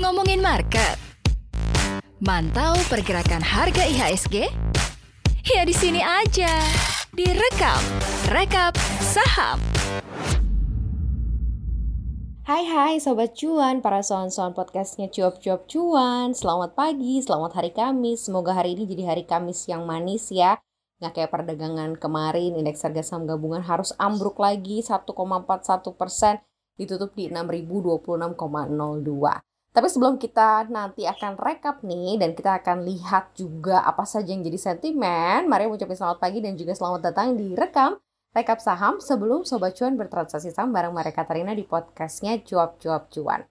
Ngomongin 0.00 0.40
market. 0.40 0.96
Mantau 2.24 2.80
pergerakan 2.88 3.44
harga 3.44 3.84
IHSG? 3.84 4.48
Ya 5.44 5.68
di 5.68 5.76
sini 5.76 6.00
aja. 6.00 6.48
Direkap, 7.12 7.84
rekap 8.32 8.72
saham. 9.04 9.60
Hai 12.48 12.64
hai 12.64 12.94
Sobat 13.04 13.36
Cuan, 13.36 13.84
para 13.84 14.00
soan-soan 14.00 14.54
podcastnya 14.54 15.10
Cuap-Cuap 15.10 15.66
Cuan 15.66 16.30
Selamat 16.30 16.78
pagi, 16.78 17.18
selamat 17.18 17.58
hari 17.58 17.74
Kamis 17.74 18.30
Semoga 18.30 18.54
hari 18.54 18.78
ini 18.78 18.86
jadi 18.86 19.02
hari 19.02 19.26
Kamis 19.26 19.66
yang 19.66 19.82
manis 19.82 20.30
ya 20.30 20.54
Nggak 21.02 21.12
kayak 21.12 21.30
perdagangan 21.32 21.90
kemarin, 22.00 22.56
indeks 22.56 22.80
harga 22.80 23.04
saham 23.04 23.28
gabungan 23.28 23.60
harus 23.60 23.92
ambruk 24.00 24.40
lagi 24.40 24.80
1,41 24.80 25.04
persen 25.96 26.40
Ditutup 26.76 27.16
di 27.16 27.32
6.026,02 27.32 29.40
tapi 29.76 29.92
sebelum 29.92 30.16
kita 30.16 30.72
nanti 30.72 31.04
akan 31.04 31.36
rekap 31.36 31.84
nih 31.84 32.16
dan 32.16 32.32
kita 32.32 32.64
akan 32.64 32.88
lihat 32.88 33.36
juga 33.36 33.84
apa 33.84 34.08
saja 34.08 34.32
yang 34.32 34.40
jadi 34.40 34.56
sentimen, 34.56 35.52
mari 35.52 35.68
mengucapkan 35.68 35.92
selamat 35.92 36.16
pagi 36.16 36.40
dan 36.40 36.56
juga 36.56 36.72
selamat 36.72 37.12
datang 37.12 37.36
di 37.36 37.52
rekam 37.52 38.00
rekap 38.32 38.56
saham 38.56 39.04
sebelum 39.04 39.44
Sobat 39.44 39.76
Cuan 39.76 40.00
bertransaksi 40.00 40.48
saham 40.48 40.72
bareng 40.72 40.96
Maria 40.96 41.12
Katarina 41.12 41.52
di 41.52 41.68
podcastnya 41.68 42.40
Cuap-Cuap 42.40 43.12
Cuan. 43.12 43.44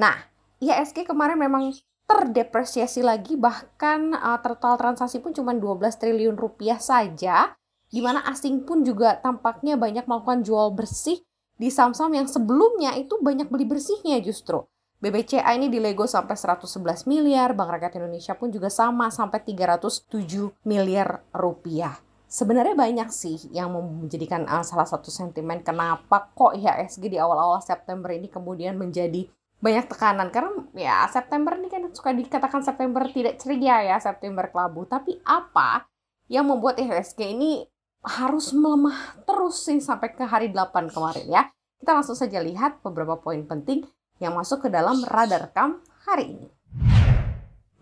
Nah, 0.00 0.16
IHSG 0.64 1.04
kemarin 1.04 1.36
memang 1.36 1.68
terdepresiasi 2.08 3.04
lagi 3.04 3.36
bahkan 3.36 4.16
uh, 4.16 4.40
total 4.40 4.80
transaksi 4.80 5.20
pun 5.20 5.36
cuma 5.36 5.52
12 5.52 5.92
triliun 6.00 6.40
rupiah 6.40 6.80
saja 6.80 7.52
di 7.92 8.00
mana 8.00 8.24
asing 8.32 8.64
pun 8.64 8.80
juga 8.80 9.20
tampaknya 9.20 9.76
banyak 9.76 10.08
melakukan 10.08 10.40
jual 10.40 10.72
bersih 10.72 11.20
di 11.60 11.68
saham-saham 11.68 12.16
yang 12.16 12.28
sebelumnya 12.30 12.96
itu 12.96 13.20
banyak 13.20 13.52
beli 13.52 13.68
bersihnya 13.68 14.24
justru. 14.24 14.64
BBCA 14.98 15.54
ini 15.54 15.70
dilego 15.70 16.10
sampai 16.10 16.34
111 16.34 17.06
miliar, 17.06 17.54
Bank 17.54 17.70
Rakyat 17.70 18.02
Indonesia 18.02 18.34
pun 18.34 18.50
juga 18.50 18.66
sama 18.66 19.14
sampai 19.14 19.38
307 19.46 20.10
miliar 20.66 21.22
rupiah. 21.30 22.02
Sebenarnya 22.28 22.74
banyak 22.74 23.08
sih 23.14 23.38
yang 23.54 23.72
menjadikan 23.72 24.44
uh, 24.44 24.66
salah 24.66 24.84
satu 24.84 25.08
sentimen 25.08 25.62
kenapa 25.62 26.28
kok 26.34 26.58
IHSG 26.58 27.14
di 27.14 27.18
awal-awal 27.18 27.62
September 27.62 28.10
ini 28.10 28.26
kemudian 28.26 28.74
menjadi 28.74 29.30
banyak 29.58 29.90
tekanan 29.90 30.30
karena 30.30 30.50
ya 30.74 31.02
September 31.10 31.58
ini 31.58 31.66
kan 31.66 31.82
suka 31.90 32.14
dikatakan 32.14 32.62
September 32.62 33.02
tidak 33.10 33.42
ceria 33.42 33.82
ya 33.82 33.96
September 33.98 34.46
kelabu 34.46 34.86
tapi 34.86 35.18
apa 35.26 35.90
yang 36.30 36.46
membuat 36.46 36.78
IHSG 36.78 37.34
ini 37.34 37.66
harus 38.06 38.54
melemah 38.54 39.18
terus 39.26 39.66
sih 39.66 39.82
sampai 39.82 40.14
ke 40.14 40.22
hari 40.22 40.54
8 40.54 40.94
kemarin 40.94 41.26
ya 41.26 41.42
kita 41.78 41.90
langsung 41.94 42.14
saja 42.14 42.38
lihat 42.42 42.82
beberapa 42.86 43.18
poin 43.18 43.42
penting 43.46 43.86
yang 44.18 44.34
masuk 44.34 44.66
ke 44.66 44.68
dalam 44.70 45.02
radar 45.06 45.50
kam 45.54 45.82
hari 46.06 46.34
ini. 46.34 46.48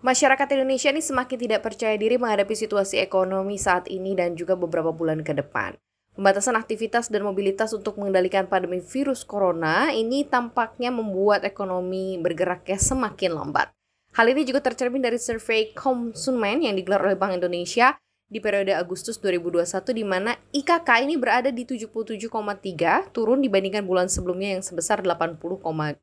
Masyarakat 0.04 0.46
Indonesia 0.52 0.92
ini 0.92 1.02
semakin 1.02 1.38
tidak 1.40 1.60
percaya 1.64 1.96
diri 1.96 2.20
menghadapi 2.20 2.52
situasi 2.52 3.00
ekonomi 3.00 3.56
saat 3.56 3.88
ini 3.88 4.12
dan 4.12 4.36
juga 4.36 4.54
beberapa 4.54 4.92
bulan 4.92 5.24
ke 5.24 5.32
depan. 5.32 5.74
Pembatasan 6.16 6.56
aktivitas 6.56 7.12
dan 7.12 7.28
mobilitas 7.28 7.76
untuk 7.76 8.00
mengendalikan 8.00 8.48
pandemi 8.48 8.80
virus 8.80 9.20
corona 9.20 9.92
ini 9.92 10.24
tampaknya 10.24 10.88
membuat 10.88 11.44
ekonomi 11.44 12.16
bergeraknya 12.16 12.80
semakin 12.80 13.36
lambat. 13.36 13.68
Hal 14.16 14.32
ini 14.32 14.48
juga 14.48 14.64
tercermin 14.64 15.04
dari 15.04 15.20
survei 15.20 15.76
konsumen 15.76 16.64
yang 16.64 16.72
digelar 16.72 17.04
oleh 17.04 17.20
Bank 17.20 17.36
Indonesia 17.36 18.00
di 18.32 18.40
periode 18.40 18.72
Agustus 18.72 19.20
2021 19.20 19.92
di 19.92 20.04
mana 20.08 20.32
IKK 20.56 20.88
ini 21.04 21.20
berada 21.20 21.52
di 21.52 21.68
77,3 21.68 23.12
turun 23.12 23.44
dibandingkan 23.44 23.84
bulan 23.84 24.08
sebelumnya 24.08 24.56
yang 24.56 24.64
sebesar 24.64 25.04
80,2. 25.04 26.00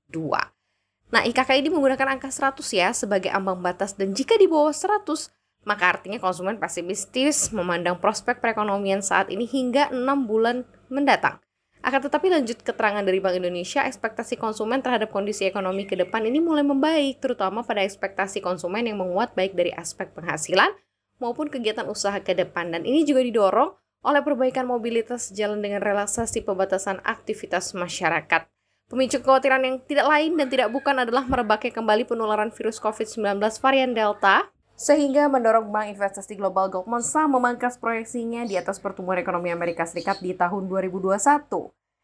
Nah, 1.10 1.22
IKK 1.26 1.50
ini 1.58 1.74
menggunakan 1.74 2.22
angka 2.22 2.30
100 2.30 2.62
ya 2.70 2.94
sebagai 2.94 3.34
ambang 3.34 3.66
batas 3.66 3.98
dan 3.98 4.14
jika 4.14 4.38
di 4.38 4.46
bawah 4.46 4.70
100 4.70 5.34
maka 5.64 5.96
artinya 5.96 6.20
konsumen 6.20 6.60
pesimistis 6.60 7.52
memandang 7.56 8.00
prospek 8.00 8.40
perekonomian 8.40 9.00
saat 9.04 9.32
ini 9.32 9.48
hingga 9.48 9.92
6 9.92 10.00
bulan 10.28 10.68
mendatang. 10.92 11.40
Akan 11.84 12.00
tetapi 12.00 12.32
lanjut 12.32 12.64
keterangan 12.64 13.04
dari 13.04 13.20
Bank 13.20 13.44
Indonesia, 13.44 13.84
ekspektasi 13.84 14.40
konsumen 14.40 14.80
terhadap 14.80 15.12
kondisi 15.12 15.44
ekonomi 15.44 15.84
ke 15.84 16.00
depan 16.00 16.24
ini 16.24 16.40
mulai 16.40 16.64
membaik, 16.64 17.20
terutama 17.20 17.60
pada 17.60 17.84
ekspektasi 17.84 18.40
konsumen 18.40 18.88
yang 18.88 19.04
menguat 19.04 19.36
baik 19.36 19.52
dari 19.52 19.76
aspek 19.76 20.16
penghasilan 20.16 20.72
maupun 21.20 21.52
kegiatan 21.52 21.84
usaha 21.92 22.16
ke 22.24 22.32
depan. 22.32 22.72
Dan 22.72 22.88
ini 22.88 23.04
juga 23.04 23.20
didorong 23.20 23.76
oleh 24.04 24.24
perbaikan 24.24 24.64
mobilitas 24.64 25.36
jalan 25.36 25.60
dengan 25.60 25.84
relaksasi 25.84 26.48
pembatasan 26.48 27.04
aktivitas 27.04 27.76
masyarakat. 27.76 28.48
Pemicu 28.88 29.20
kekhawatiran 29.20 29.64
yang 29.68 29.76
tidak 29.84 30.08
lain 30.08 30.40
dan 30.40 30.48
tidak 30.48 30.72
bukan 30.72 31.04
adalah 31.04 31.28
merebaknya 31.28 31.72
kembali 31.76 32.08
penularan 32.08 32.52
virus 32.52 32.80
COVID-19 32.80 33.44
varian 33.60 33.92
Delta, 33.92 34.53
sehingga 34.84 35.32
mendorong 35.32 35.72
Bank 35.72 35.96
Investasi 35.96 36.36
Global 36.36 36.68
Goldman 36.68 37.00
Sachs 37.00 37.32
memangkas 37.32 37.80
proyeksinya 37.80 38.44
di 38.44 38.60
atas 38.60 38.84
pertumbuhan 38.84 39.24
ekonomi 39.24 39.48
Amerika 39.48 39.88
Serikat 39.88 40.20
di 40.20 40.36
tahun 40.36 40.68
2021. 40.68 41.16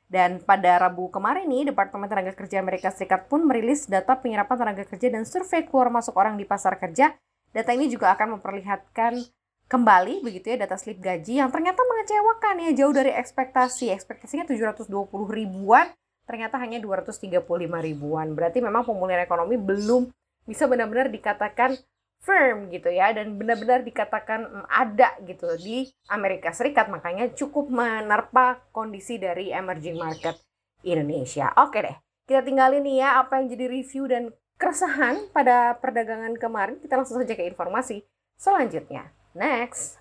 Dan 0.08 0.40
pada 0.40 0.80
Rabu 0.80 1.12
kemarin 1.12 1.44
nih, 1.52 1.76
Departemen 1.76 2.08
Tenaga 2.08 2.32
Kerja 2.32 2.64
Amerika 2.64 2.88
Serikat 2.96 3.28
pun 3.28 3.44
merilis 3.44 3.84
data 3.86 4.16
penyerapan 4.16 4.56
tenaga 4.56 4.88
kerja 4.88 5.12
dan 5.12 5.28
survei 5.28 5.68
keluar 5.68 5.92
masuk 5.92 6.16
orang 6.16 6.40
di 6.40 6.48
pasar 6.48 6.80
kerja 6.80 7.20
Data 7.50 7.74
ini 7.74 7.90
juga 7.90 8.14
akan 8.14 8.38
memperlihatkan 8.38 9.26
kembali 9.70 10.26
begitu 10.26 10.54
ya 10.54 10.66
data 10.66 10.78
slip 10.78 11.02
gaji 11.02 11.42
yang 11.42 11.50
ternyata 11.50 11.82
mengecewakan 11.82 12.56
ya 12.70 12.72
jauh 12.78 12.94
dari 12.94 13.10
ekspektasi. 13.14 13.90
Ekspektasinya 13.94 14.46
720 14.46 15.10
ribuan, 15.30 15.90
ternyata 16.30 16.62
hanya 16.62 16.78
235 16.78 17.42
ribuan. 17.58 18.38
Berarti 18.38 18.62
memang 18.62 18.86
pemulihan 18.86 19.26
ekonomi 19.26 19.58
belum 19.58 20.14
bisa 20.46 20.70
benar-benar 20.70 21.10
dikatakan 21.10 21.78
firm 22.20 22.68
gitu 22.68 22.92
ya 22.92 23.16
dan 23.16 23.40
benar-benar 23.40 23.82
dikatakan 23.82 24.44
mm, 24.46 24.66
ada 24.68 25.16
gitu 25.24 25.56
di 25.56 25.88
Amerika 26.12 26.52
Serikat 26.52 26.92
makanya 26.92 27.32
cukup 27.32 27.72
menerpa 27.72 28.60
kondisi 28.76 29.16
dari 29.16 29.56
emerging 29.56 29.96
market 29.96 30.36
Indonesia. 30.84 31.52
Oke 31.60 31.80
deh, 31.84 31.96
kita 32.28 32.44
tinggalin 32.44 32.84
nih 32.84 33.04
ya 33.04 33.24
apa 33.24 33.40
yang 33.40 33.48
jadi 33.52 33.66
review 33.72 34.08
dan 34.08 34.32
keresahan 34.60 35.32
pada 35.32 35.80
perdagangan 35.80 36.36
kemarin, 36.36 36.76
kita 36.84 37.00
langsung 37.00 37.20
saja 37.20 37.34
ke 37.36 37.48
informasi 37.48 38.04
selanjutnya. 38.36 39.12
Next. 39.32 40.00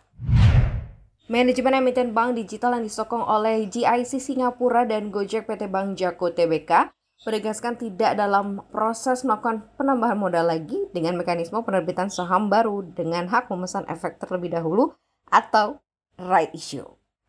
Manajemen 1.29 1.85
emiten 1.85 2.17
bank 2.17 2.41
digital 2.41 2.81
yang 2.81 2.89
disokong 2.89 3.21
oleh 3.21 3.69
GIC 3.69 4.17
Singapura 4.17 4.89
dan 4.89 5.13
Gojek 5.13 5.45
PT 5.45 5.69
Bank 5.69 6.01
Jako 6.01 6.33
Tbk 6.33 6.89
menegaskan 7.27 7.75
tidak 7.75 8.15
dalam 8.15 8.63
proses 8.71 9.27
melakukan 9.27 9.67
penambahan 9.75 10.15
modal 10.15 10.47
lagi 10.47 10.87
dengan 10.95 11.19
mekanisme 11.19 11.59
penerbitan 11.67 12.07
saham 12.07 12.47
baru 12.47 12.87
dengan 12.95 13.27
hak 13.27 13.51
memesan 13.51 13.83
efek 13.91 14.23
terlebih 14.23 14.55
dahulu 14.55 14.95
atau 15.27 15.83
right 16.15 16.55
issue. 16.55 16.87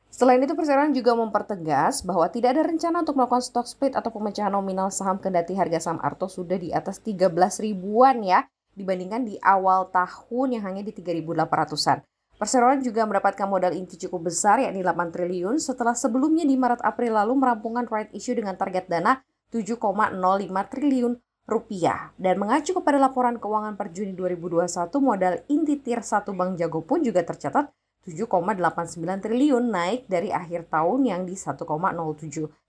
Selain 0.10 0.42
itu, 0.42 0.58
perseroan 0.58 0.90
juga 0.94 1.14
mempertegas 1.14 2.02
bahwa 2.02 2.26
tidak 2.34 2.58
ada 2.58 2.66
rencana 2.66 3.06
untuk 3.06 3.18
melakukan 3.18 3.46
stock 3.46 3.70
split 3.70 3.94
atau 3.94 4.10
pemecahan 4.10 4.50
nominal 4.50 4.90
saham 4.90 5.22
kendati 5.22 5.54
harga 5.54 5.80
saham 5.80 6.02
Arto 6.02 6.26
sudah 6.26 6.58
di 6.58 6.74
atas 6.74 6.98
13 7.00 7.30
ribuan 7.62 8.26
ya, 8.26 8.44
dibandingkan 8.74 9.26
di 9.26 9.38
awal 9.42 9.94
tahun 9.94 10.58
yang 10.58 10.64
hanya 10.66 10.82
di 10.82 10.92
3.800-an. 10.98 12.02
Perseroan 12.40 12.80
juga 12.82 13.04
mendapatkan 13.04 13.46
modal 13.52 13.76
inti 13.76 14.00
cukup 14.00 14.32
besar 14.32 14.64
yakni 14.64 14.80
8 14.80 15.12
triliun 15.12 15.60
setelah 15.60 15.92
sebelumnya 15.92 16.48
di 16.48 16.56
Maret 16.56 16.82
April 16.88 17.20
lalu 17.20 17.36
merampungkan 17.36 17.84
right 17.92 18.10
issue 18.16 18.32
dengan 18.32 18.56
target 18.56 18.88
dana 18.88 19.20
7,05 19.50 20.18
triliun 20.50 21.14
rupiah. 21.50 22.14
Dan 22.16 22.38
mengacu 22.38 22.78
kepada 22.78 23.02
laporan 23.02 23.42
keuangan 23.42 23.74
per 23.74 23.90
Juni 23.90 24.14
2021, 24.14 24.70
modal 25.02 25.42
inti 25.50 25.82
tier 25.82 26.06
1 26.06 26.30
Bank 26.34 26.56
Jago 26.62 26.86
pun 26.86 27.02
juga 27.02 27.26
tercatat 27.26 27.74
7,89 28.06 29.26
triliun 29.26 29.66
naik 29.70 30.08
dari 30.08 30.32
akhir 30.32 30.72
tahun 30.72 31.04
yang 31.04 31.22
di 31.28 31.36
1,07 31.36 31.66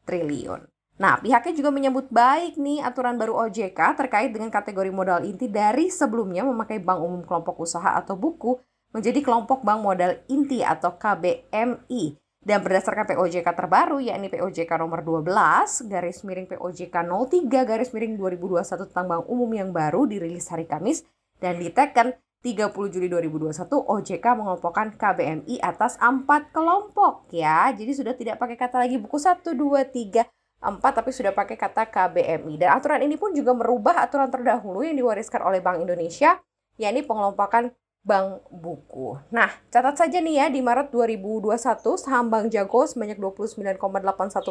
triliun. 0.09 0.61
Nah, 1.01 1.16
pihaknya 1.16 1.57
juga 1.57 1.72
menyebut 1.72 2.13
baik 2.13 2.60
nih 2.60 2.84
aturan 2.84 3.16
baru 3.16 3.49
OJK 3.49 3.97
terkait 3.97 4.37
dengan 4.37 4.53
kategori 4.53 4.93
modal 4.93 5.25
inti 5.25 5.49
dari 5.49 5.89
sebelumnya 5.89 6.45
memakai 6.45 6.77
bank 6.77 7.01
umum 7.01 7.22
kelompok 7.25 7.57
usaha 7.65 7.97
atau 7.97 8.21
buku 8.21 8.60
menjadi 8.93 9.25
kelompok 9.25 9.65
bank 9.65 9.81
modal 9.81 10.13
inti 10.28 10.60
atau 10.60 11.01
KBMI. 11.01 12.21
Dan 12.51 12.67
berdasarkan 12.67 13.07
POJK 13.15 13.47
terbaru, 13.47 14.03
yakni 14.03 14.27
POJK 14.27 14.83
nomor 14.83 15.07
12, 15.07 15.87
garis 15.87 16.27
miring 16.27 16.51
POJK 16.51 17.07
03, 17.07 17.47
garis 17.47 17.95
miring 17.95 18.19
2021 18.19 18.91
tentang 18.91 19.07
bank 19.07 19.31
umum 19.31 19.47
yang 19.55 19.71
baru 19.71 20.03
dirilis 20.11 20.51
hari 20.51 20.67
Kamis 20.67 21.07
dan 21.39 21.63
diteken 21.63 22.11
30 22.43 22.75
Juli 22.91 23.07
2021 23.07 23.55
OJK 23.71 24.27
mengelompokkan 24.35 24.99
KBMI 24.99 25.63
atas 25.63 25.95
empat 26.03 26.51
kelompok 26.51 27.31
ya. 27.31 27.71
Jadi 27.71 27.95
sudah 27.95 28.19
tidak 28.19 28.43
pakai 28.43 28.59
kata 28.59 28.83
lagi 28.83 28.99
buku 28.99 29.15
1, 29.15 29.47
2, 29.47 29.55
3, 29.55 30.27
4 30.59 30.83
tapi 30.83 31.11
sudah 31.15 31.31
pakai 31.31 31.55
kata 31.55 31.87
KBMI. 31.87 32.67
Dan 32.67 32.75
aturan 32.75 32.99
ini 33.07 33.15
pun 33.15 33.31
juga 33.31 33.55
merubah 33.55 34.03
aturan 34.03 34.27
terdahulu 34.27 34.83
yang 34.83 34.99
diwariskan 34.99 35.47
oleh 35.47 35.63
Bank 35.63 35.87
Indonesia 35.87 36.43
yakni 36.83 37.07
pengelompokan 37.07 37.71
bank 38.01 38.49
buku. 38.49 39.21
Nah, 39.29 39.53
catat 39.69 40.01
saja 40.01 40.25
nih 40.25 40.41
ya 40.41 40.47
di 40.49 40.65
Maret 40.65 40.89
2021 40.89 42.01
saham 42.01 42.33
Bank 42.33 42.49
Jago 42.49 42.89
sebanyak 42.89 43.21
29,81 43.21 43.77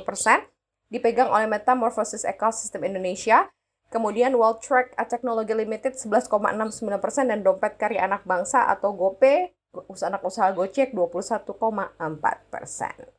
persen 0.05 0.45
dipegang 0.89 1.29
oleh 1.29 1.45
Metamorphosis 1.49 2.25
Ecosystem 2.25 2.83
Indonesia, 2.85 3.49
kemudian 3.93 4.33
World 4.33 4.61
Track 4.61 4.97
Technology 5.09 5.53
Limited 5.53 5.93
11,69% 5.97 7.29
dan 7.29 7.43
Dompet 7.45 7.77
Karya 7.77 8.09
Anak 8.09 8.25
Bangsa 8.25 8.65
atau 8.69 8.93
GoPay, 8.97 9.53
anak 10.01 10.21
usaha 10.25 10.49
Gojek 10.49 10.93
21,4%. 10.93 13.18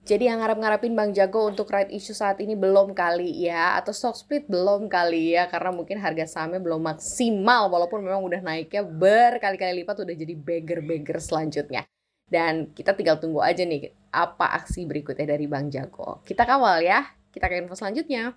Jadi 0.00 0.32
yang 0.32 0.40
ngarep-ngarepin 0.40 0.96
Bang 0.96 1.12
Jago 1.12 1.52
untuk 1.52 1.68
ride 1.68 1.92
issue 1.92 2.16
saat 2.16 2.40
ini 2.40 2.56
belum 2.56 2.96
kali 2.96 3.44
ya 3.44 3.76
atau 3.76 3.92
stock 3.92 4.16
split 4.16 4.48
belum 4.48 4.88
kali 4.88 5.36
ya 5.36 5.44
karena 5.44 5.76
mungkin 5.76 6.00
harga 6.00 6.24
sahamnya 6.24 6.56
belum 6.56 6.80
maksimal 6.80 7.68
walaupun 7.68 8.00
memang 8.00 8.24
udah 8.24 8.40
naiknya 8.40 8.80
berkali-kali 8.80 9.84
lipat 9.84 10.00
udah 10.00 10.16
jadi 10.16 10.34
beggar-beggar 10.34 11.20
selanjutnya. 11.20 11.84
Dan 12.30 12.72
kita 12.72 12.96
tinggal 12.96 13.20
tunggu 13.20 13.44
aja 13.44 13.60
nih 13.60 13.92
apa 14.08 14.56
aksi 14.56 14.88
berikutnya 14.88 15.36
dari 15.36 15.44
Bang 15.44 15.68
Jago. 15.68 16.24
Kita 16.24 16.48
kawal 16.48 16.80
ya. 16.80 17.04
Kita 17.30 17.46
ke 17.46 17.60
info 17.60 17.76
selanjutnya. 17.76 18.34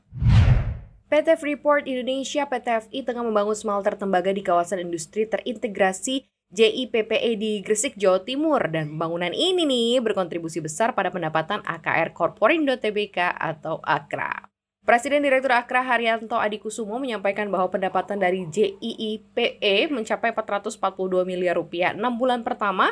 PT 1.13 1.37
Freeport 1.37 1.85
Indonesia 1.85 2.49
PTFI 2.49 3.05
tengah 3.05 3.21
membangun 3.21 3.53
smelter 3.53 3.93
tembaga 3.93 4.33
di 4.33 4.41
kawasan 4.41 4.81
industri 4.81 5.29
terintegrasi 5.29 6.25
JIPPE 6.53 7.17
di 7.33 7.65
Gresik, 7.65 7.97
Jawa 7.97 8.21
Timur. 8.21 8.61
Dan 8.69 8.93
pembangunan 8.93 9.33
ini 9.33 9.65
nih 9.65 9.97
berkontribusi 10.05 10.61
besar 10.61 10.93
pada 10.93 11.09
pendapatan 11.09 11.65
AKR 11.65 12.13
Korporindo 12.13 12.77
Tbk 12.77 13.17
atau 13.33 13.81
AKRA. 13.81 14.53
Presiden 14.83 15.23
Direktur 15.23 15.55
Akra 15.55 15.79
Haryanto 15.79 16.35
Adikusumo 16.37 16.99
menyampaikan 16.99 17.47
bahwa 17.47 17.71
pendapatan 17.71 18.19
dari 18.19 18.43
JIIPE 18.51 19.89
mencapai 19.89 20.35
442 20.35 21.23
miliar 21.23 21.55
rupiah 21.55 21.95
6 21.95 22.03
bulan 22.19 22.43
pertama 22.43 22.91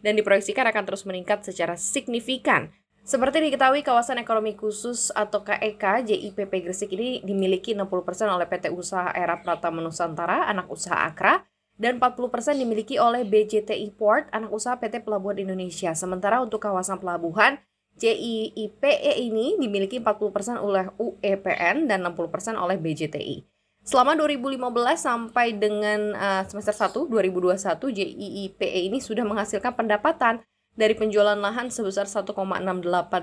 dan 0.00 0.14
diproyeksikan 0.14 0.70
akan 0.70 0.86
terus 0.86 1.02
meningkat 1.02 1.42
secara 1.42 1.74
signifikan. 1.74 2.70
Seperti 3.02 3.42
diketahui, 3.42 3.82
kawasan 3.82 4.22
ekonomi 4.22 4.54
khusus 4.54 5.10
atau 5.10 5.42
KEK 5.42 6.06
JIPP 6.06 6.62
Gresik 6.62 6.94
ini 6.94 7.18
dimiliki 7.26 7.74
60% 7.74 7.90
oleh 8.30 8.46
PT 8.46 8.70
Usaha 8.70 9.10
Era 9.10 9.42
Pratama 9.42 9.82
Nusantara, 9.82 10.46
anak 10.46 10.70
usaha 10.70 11.10
Akra, 11.10 11.42
dan 11.82 11.98
40% 11.98 12.30
dimiliki 12.54 13.02
oleh 13.02 13.26
BJTI 13.26 13.90
Port, 13.98 14.30
anak 14.30 14.54
usaha 14.54 14.78
PT 14.78 15.02
Pelabuhan 15.02 15.42
Indonesia. 15.42 15.90
Sementara 15.98 16.38
untuk 16.38 16.62
kawasan 16.62 17.02
pelabuhan, 17.02 17.58
JIIPE 17.98 19.18
ini 19.18 19.58
dimiliki 19.58 19.98
40% 19.98 20.62
oleh 20.62 20.94
UEPN 20.94 21.90
dan 21.90 22.06
60% 22.06 22.54
oleh 22.54 22.78
BJTI. 22.78 23.42
Selama 23.82 24.14
2015 24.14 24.62
sampai 24.94 25.58
dengan 25.58 26.14
uh, 26.14 26.46
semester 26.46 26.70
1 26.70 27.10
2021, 27.10 27.58
JIIPE 27.90 28.68
ini 28.86 29.02
sudah 29.02 29.26
menghasilkan 29.26 29.74
pendapatan 29.74 30.38
dari 30.78 30.94
penjualan 30.94 31.34
lahan 31.34 31.66
sebesar 31.66 32.06
1,68 32.06 32.30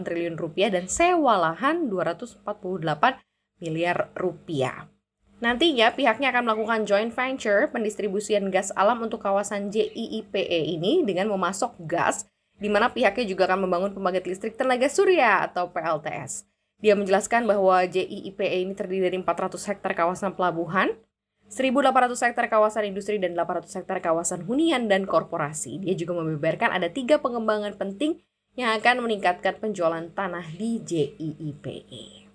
triliun 0.04 0.36
rupiah 0.36 0.68
dan 0.68 0.92
sewa 0.92 1.40
lahan 1.40 1.88
248 1.88 2.44
miliar 3.64 4.12
rupiah. 4.20 4.99
Nantinya 5.40 5.96
pihaknya 5.96 6.36
akan 6.36 6.44
melakukan 6.52 6.84
joint 6.84 7.16
venture 7.16 7.72
pendistribusian 7.72 8.52
gas 8.52 8.76
alam 8.76 9.00
untuk 9.00 9.24
kawasan 9.24 9.72
JIIPE 9.72 10.36
ini 10.76 11.08
dengan 11.08 11.32
memasok 11.32 11.80
gas, 11.88 12.28
di 12.60 12.68
mana 12.68 12.92
pihaknya 12.92 13.24
juga 13.24 13.48
akan 13.48 13.64
membangun 13.64 13.96
pembangkit 13.96 14.28
listrik 14.28 14.60
tenaga 14.60 14.92
surya 14.92 15.48
atau 15.48 15.72
PLTS. 15.72 16.44
Dia 16.84 17.00
menjelaskan 17.00 17.48
bahwa 17.48 17.88
JIIPE 17.88 18.68
ini 18.68 18.76
terdiri 18.76 19.08
dari 19.08 19.18
400 19.24 19.64
hektar 19.64 19.96
kawasan 19.96 20.36
pelabuhan, 20.36 20.92
1.800 21.48 22.20
hektar 22.20 22.46
kawasan 22.52 22.92
industri 22.92 23.16
dan 23.16 23.32
800 23.32 23.80
hektar 23.80 24.04
kawasan 24.04 24.44
hunian 24.44 24.92
dan 24.92 25.08
korporasi. 25.08 25.80
Dia 25.80 25.96
juga 25.96 26.20
membeberkan 26.20 26.76
ada 26.76 26.92
tiga 26.92 27.16
pengembangan 27.16 27.80
penting 27.80 28.20
yang 28.60 28.76
akan 28.76 29.08
meningkatkan 29.08 29.56
penjualan 29.56 30.04
tanah 30.12 30.46
di 30.60 30.84
JIIPE. 30.84 32.29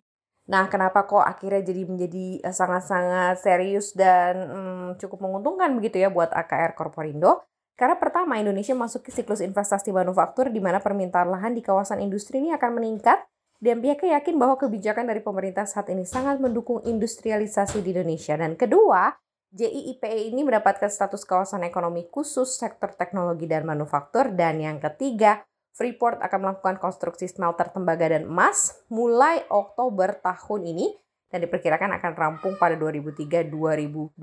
Nah, 0.44 0.69
kenapa 0.69 1.08
kok 1.08 1.25
akhirnya 1.25 1.64
jadi 1.64 1.82
menjadi 1.88 2.44
eh, 2.44 2.52
sangat-sangat 2.52 3.41
serius 3.41 3.96
dan 3.96 4.35
hmm, 4.37 4.88
cukup 5.00 5.25
menguntungkan 5.25 5.73
begitu 5.73 6.05
ya 6.05 6.12
buat 6.12 6.29
AKR 6.32 6.76
Korporindo? 6.76 7.49
Karena 7.75 7.99
pertama, 7.99 8.38
Indonesia 8.38 8.76
masuk 8.76 9.02
ke 9.02 9.11
siklus 9.11 9.43
investasi 9.43 9.91
manufaktur 9.91 10.46
di 10.52 10.62
mana 10.62 10.79
permintaan 10.79 11.26
lahan 11.32 11.58
di 11.58 11.62
kawasan 11.64 11.99
industri 11.99 12.38
ini 12.38 12.55
akan 12.55 12.70
meningkat 12.79 13.25
dan 13.58 13.81
pihaknya 13.81 14.20
yakin 14.20 14.37
bahwa 14.38 14.61
kebijakan 14.61 15.08
dari 15.08 15.25
pemerintah 15.25 15.64
saat 15.64 15.88
ini 15.91 16.05
sangat 16.05 16.38
mendukung 16.38 16.85
industrialisasi 16.85 17.81
di 17.81 17.91
Indonesia. 17.96 18.37
Dan 18.38 18.55
kedua, 18.55 19.11
JIIPE 19.55 20.35
ini 20.35 20.44
mendapatkan 20.44 20.91
status 20.91 21.25
kawasan 21.25 21.64
ekonomi 21.64 22.05
khusus 22.12 22.61
sektor 22.61 22.93
teknologi 22.93 23.49
dan 23.49 23.64
manufaktur. 23.64 24.31
Dan 24.31 24.61
yang 24.61 24.79
ketiga, 24.79 25.43
Freeport 25.74 26.22
akan 26.22 26.38
melakukan 26.38 26.78
konstruksi 26.78 27.26
smelter 27.26 27.66
tembaga 27.74 28.06
dan 28.06 28.30
emas 28.30 28.78
mulai 28.86 29.42
Oktober 29.50 30.22
tahun 30.22 30.70
ini 30.70 30.94
dan 31.34 31.42
diperkirakan 31.42 31.98
akan 31.98 32.12
rampung 32.14 32.54
pada 32.54 32.78
2003-2024. 32.78 34.14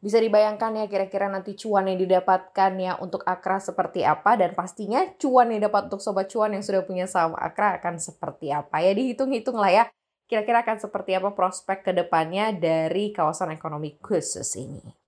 Bisa 0.00 0.16
dibayangkan 0.16 0.80
ya 0.80 0.88
kira-kira 0.88 1.28
nanti 1.28 1.52
cuan 1.60 1.92
yang 1.92 2.00
didapatkan 2.00 2.72
ya 2.80 2.96
untuk 3.04 3.20
Akra 3.28 3.60
seperti 3.60 4.00
apa 4.00 4.40
dan 4.40 4.56
pastinya 4.56 5.04
cuan 5.20 5.52
yang 5.52 5.68
dapat 5.68 5.92
untuk 5.92 6.00
sobat 6.00 6.32
cuan 6.32 6.56
yang 6.56 6.64
sudah 6.64 6.88
punya 6.88 7.04
saham 7.04 7.36
Akra 7.36 7.76
akan 7.76 8.00
seperti 8.00 8.48
apa 8.48 8.80
ya 8.80 8.96
dihitung-hitung 8.96 9.60
lah 9.60 9.68
ya 9.68 9.84
kira-kira 10.24 10.64
akan 10.64 10.80
seperti 10.80 11.20
apa 11.20 11.36
prospek 11.36 11.84
ke 11.84 11.92
depannya 11.92 12.48
dari 12.56 13.12
kawasan 13.12 13.52
ekonomi 13.52 14.00
khusus 14.00 14.56
ini. 14.56 14.99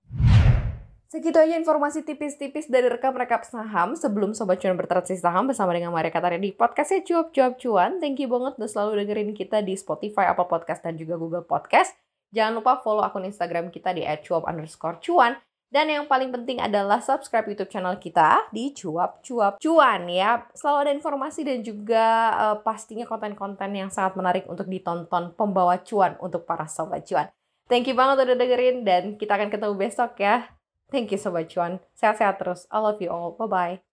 Segitu 1.13 1.37
aja 1.37 1.53
informasi 1.61 2.01
tipis-tipis 2.01 2.65
dari 2.65 2.89
rekam 2.89 3.13
rekap 3.13 3.45
saham 3.45 3.93
sebelum 3.93 4.33
Sobat 4.33 4.57
Cuan 4.57 4.73
bertransaksi 4.73 5.21
saham 5.21 5.45
bersama 5.45 5.69
dengan 5.69 5.93
Maria 5.93 6.09
Katari 6.09 6.41
di 6.41 6.49
podcastnya 6.49 7.05
Cuap 7.05 7.29
Cuap 7.29 7.53
Cuan. 7.61 8.01
Thank 8.01 8.25
you 8.25 8.33
banget 8.33 8.57
udah 8.57 8.65
selalu 8.65 9.05
dengerin 9.05 9.29
kita 9.37 9.61
di 9.61 9.77
Spotify, 9.77 10.25
Apple 10.33 10.49
Podcast, 10.49 10.81
dan 10.81 10.97
juga 10.97 11.13
Google 11.21 11.45
Podcast. 11.45 11.93
Jangan 12.33 12.57
lupa 12.57 12.81
follow 12.81 13.05
akun 13.05 13.29
Instagram 13.29 13.69
kita 13.69 13.93
di 13.93 14.01
@cuap 14.25 14.49
underscore 14.49 14.97
cuan. 15.05 15.37
Dan 15.69 15.93
yang 15.93 16.09
paling 16.09 16.33
penting 16.33 16.57
adalah 16.57 16.97
subscribe 16.97 17.45
YouTube 17.45 17.69
channel 17.69 17.93
kita 18.01 18.49
di 18.49 18.73
Cuap 18.73 19.21
Cuap 19.21 19.61
Cuan 19.61 20.09
ya. 20.09 20.49
Selalu 20.57 20.77
ada 20.81 20.91
informasi 20.97 21.45
dan 21.45 21.61
juga 21.61 22.05
uh, 22.33 22.57
pastinya 22.65 23.05
konten-konten 23.05 23.69
yang 23.69 23.93
sangat 23.93 24.17
menarik 24.17 24.49
untuk 24.49 24.65
ditonton 24.65 25.37
pembawa 25.37 25.77
cuan 25.85 26.17
untuk 26.25 26.49
para 26.49 26.65
sobat 26.65 27.05
cuan. 27.05 27.29
Thank 27.69 27.85
you 27.85 27.93
banget 27.93 28.25
udah 28.25 28.33
dengerin 28.33 28.81
dan 28.81 29.13
kita 29.13 29.37
akan 29.37 29.53
ketemu 29.53 29.77
besok 29.77 30.17
ya. 30.17 30.49
Thank 30.93 31.09
you 31.09 31.17
Sobat 31.17 31.49
Cuan. 31.49 31.81
Sehat-sehat 31.97 32.37
terus. 32.37 32.69
I 32.69 32.77
love 32.77 33.01
you 33.01 33.09
all. 33.09 33.33
Bye-bye. 33.33 33.92